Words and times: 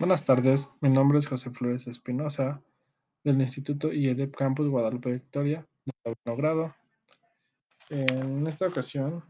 Buenas 0.00 0.24
tardes, 0.24 0.74
mi 0.80 0.90
nombre 0.90 1.20
es 1.20 1.26
José 1.28 1.50
Flores 1.50 1.86
Espinosa, 1.86 2.60
del 3.22 3.40
Instituto 3.40 3.92
IEDEP 3.92 4.34
Campus 4.34 4.68
Guadalupe 4.68 5.12
Victoria, 5.12 5.64
de 5.84 5.92
noveno 6.04 6.36
grado. 6.36 6.74
En 7.90 8.44
esta 8.48 8.66
ocasión 8.66 9.24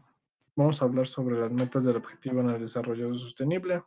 vamos 0.55 0.81
a 0.81 0.85
hablar 0.85 1.05
sobre 1.05 1.39
las 1.39 1.53
metas 1.53 1.83
del 1.83 1.97
objetivo 1.97 2.41
en 2.41 2.49
el 2.49 2.59
desarrollo 2.59 3.15
sostenible 3.15 3.83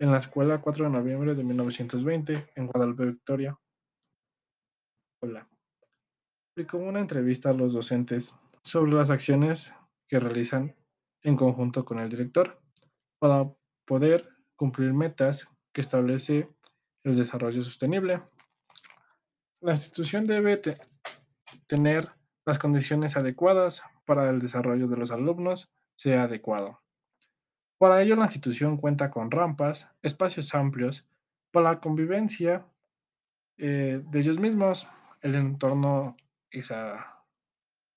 en 0.00 0.10
la 0.10 0.18
escuela 0.18 0.60
4 0.60 0.86
de 0.86 0.90
noviembre 0.90 1.36
de 1.36 1.44
1920 1.44 2.50
en 2.56 2.66
Guadalupe 2.66 3.06
Victoria. 3.06 3.56
Hola. 5.22 5.48
Aplicó 6.52 6.78
una 6.78 6.98
entrevista 6.98 7.50
a 7.50 7.54
los 7.54 7.72
docentes 7.72 8.34
sobre 8.64 8.92
las 8.92 9.10
acciones 9.10 9.72
que 10.08 10.18
realizan 10.18 10.74
en 11.22 11.36
conjunto 11.36 11.84
con 11.84 12.00
el 12.00 12.08
director 12.08 12.60
para 13.20 13.48
poder 13.86 14.28
cumplir 14.56 14.92
metas 14.92 15.48
que 15.74 15.80
establece 15.80 16.48
el 17.02 17.16
desarrollo 17.16 17.62
sostenible. 17.62 18.22
La 19.60 19.72
institución 19.72 20.26
debe 20.26 20.60
tener 21.66 22.08
las 22.46 22.58
condiciones 22.58 23.16
adecuadas 23.16 23.82
para 24.06 24.30
el 24.30 24.38
desarrollo 24.38 24.86
de 24.88 24.96
los 24.96 25.10
alumnos 25.10 25.70
sea 25.96 26.22
adecuado. 26.22 26.80
Para 27.78 28.00
ello, 28.00 28.16
la 28.16 28.26
institución 28.26 28.76
cuenta 28.76 29.10
con 29.10 29.30
rampas, 29.30 29.88
espacios 30.02 30.54
amplios 30.54 31.06
para 31.50 31.72
la 31.72 31.80
convivencia 31.80 32.66
eh, 33.58 34.00
de 34.04 34.18
ellos 34.20 34.38
mismos. 34.38 34.88
El 35.22 35.34
entorno 35.34 36.16
es 36.50 36.70
a, 36.70 37.24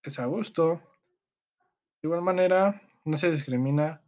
es 0.01 0.19
a 0.19 0.25
gusto. 0.25 0.81
De 2.01 2.07
igual 2.07 2.21
manera, 2.21 2.81
no 3.05 3.17
se 3.17 3.29
discrimina 3.29 4.01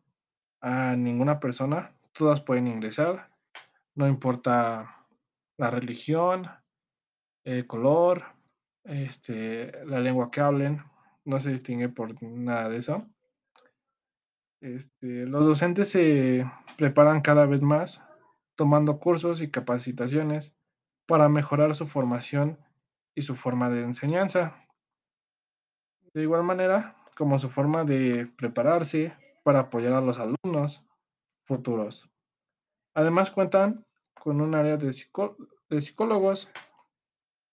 a 0.62 0.96
ninguna 0.96 1.40
persona. 1.40 1.94
Todas 2.14 2.42
pueden 2.42 2.68
ingresar 2.68 3.30
no 3.96 4.08
importa 4.08 5.06
la 5.58 5.70
religión, 5.70 6.48
el 7.44 7.68
color, 7.68 8.24
este, 8.84 9.86
la 9.86 10.00
lengua 10.00 10.32
que 10.32 10.42
hablen, 10.42 10.82
no 11.26 11.40
se 11.40 11.52
distingue 11.52 11.90
por 11.90 12.22
nada 12.24 12.70
de 12.70 12.78
eso. 12.78 13.08
Este, 14.62 15.26
los 15.26 15.46
docentes 15.46 15.90
se 15.90 16.50
preparan 16.78 17.22
cada 17.22 17.46
vez 17.46 17.62
más 17.62 18.02
tomando 18.56 19.00
cursos 19.00 19.42
y 19.42 19.50
capacitaciones 19.50 20.54
para 21.08 21.30
mejorar 21.30 21.76
su 21.76 21.88
formación 21.88 22.60
y 23.16 23.22
su 23.22 23.36
forma 23.36 23.70
de 23.70 23.84
enseñanza. 23.84 24.66
De 26.14 26.24
igual 26.24 26.44
manera, 26.44 26.98
como 27.16 27.40
su 27.40 27.50
forma 27.50 27.84
de 27.84 28.28
prepararse 28.38 29.14
para 29.44 29.60
apoyar 29.60 29.94
a 29.94 30.02
los 30.02 30.20
alumnos 30.20 30.86
futuros. 31.46 32.10
Además 32.94 33.32
cuentan 33.32 33.86
con 34.20 34.42
un 34.42 34.56
área 34.56 34.78
de, 34.78 34.92
psicólogos 34.94 36.50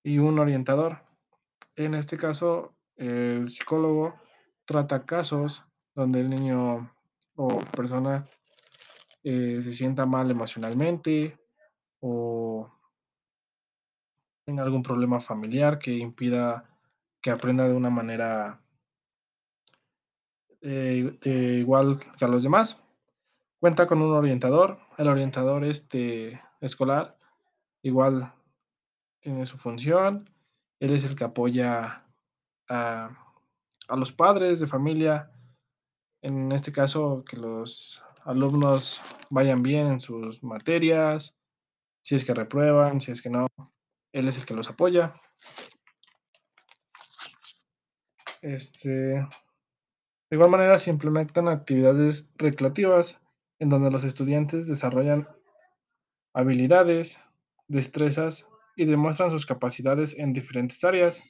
y 0.02 0.18
un 0.18 0.38
orientador. 0.38 1.02
En 1.76 1.94
este 1.94 2.16
caso, 2.16 2.74
el 2.96 3.50
psicólogo 3.50 4.14
trata 4.64 5.04
casos 5.04 5.64
donde 5.94 6.20
el 6.20 6.30
niño 6.30 6.92
o 7.36 7.58
persona 7.76 8.24
eh, 9.22 9.60
se 9.62 9.72
sienta 9.72 10.06
mal 10.06 10.30
emocionalmente 10.30 11.38
o 12.00 12.70
tenga 14.44 14.62
algún 14.62 14.82
problema 14.82 15.20
familiar 15.20 15.78
que 15.78 15.92
impida 15.92 16.64
que 17.20 17.30
aprenda 17.30 17.66
de 17.66 17.74
una 17.74 17.90
manera 17.90 18.60
eh, 20.62 21.18
igual 21.58 21.98
que 22.18 22.24
a 22.24 22.28
los 22.28 22.42
demás. 22.42 22.78
Cuenta 23.58 23.86
con 23.86 24.02
un 24.02 24.12
orientador. 24.12 24.78
El 24.98 25.08
orientador 25.08 25.64
este, 25.64 26.40
escolar 26.60 27.16
igual 27.82 28.34
tiene 29.20 29.46
su 29.46 29.56
función. 29.56 30.28
Él 30.78 30.94
es 30.94 31.04
el 31.04 31.16
que 31.16 31.24
apoya 31.24 32.04
a, 32.68 33.10
los 33.96 34.12
padres 34.12 34.60
de 34.60 34.66
familia. 34.66 35.30
En 36.22 36.52
este 36.52 36.70
caso, 36.70 37.24
que 37.24 37.38
los 37.38 38.04
alumnos 38.24 39.00
vayan 39.30 39.62
bien 39.62 39.86
en 39.86 40.00
sus 40.00 40.42
materias, 40.42 41.34
si 42.02 42.14
es 42.14 42.24
que 42.24 42.34
reprueban, 42.34 43.00
si 43.00 43.12
es 43.12 43.22
que 43.22 43.30
no, 43.30 43.46
él 44.12 44.28
es 44.28 44.36
el 44.36 44.44
que 44.44 44.54
los 44.54 44.68
apoya. 44.68 45.14
Este, 48.42 48.90
de 48.90 49.28
igual 50.30 50.50
manera 50.50 50.76
se 50.76 50.90
implementan 50.90 51.48
actividades 51.48 52.28
recreativas 52.36 53.20
en 53.58 53.68
donde 53.68 53.90
los 53.90 54.04
estudiantes 54.04 54.66
desarrollan 54.66 55.28
habilidades, 56.34 57.20
destrezas 57.68 58.48
y 58.76 58.84
demuestran 58.84 59.30
sus 59.30 59.46
capacidades 59.46 60.14
en 60.18 60.32
diferentes 60.32 60.84
áreas, 60.84 61.22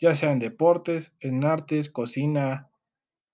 ya 0.00 0.14
sea 0.14 0.32
en 0.32 0.38
deportes, 0.38 1.12
en 1.20 1.44
artes, 1.44 1.90
cocina, 1.90 2.70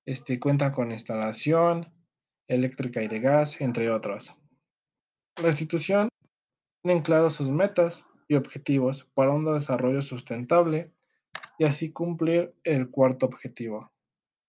este, 0.05 0.39
cuentan 0.39 0.73
con 0.73 0.93
instalación 0.93 1.93
eléctrica 2.49 3.03
y 3.03 3.09
de 3.09 3.21
gas, 3.21 3.61
entre 3.61 3.91
otros. 3.91 4.35
La 5.43 5.49
institución 5.49 6.09
tiene 6.83 7.03
claros 7.03 7.35
sus 7.35 7.51
metas 7.51 8.07
y 8.29 8.37
objetivos 8.37 9.05
para 9.15 9.31
un 9.31 9.45
desarrollo 9.45 10.03
sustentable 10.03 10.93
y 11.59 11.65
así 11.65 11.93
cumplir 11.93 12.55
el 12.65 12.91
cuarto 12.91 13.27
objetivo, 13.27 13.91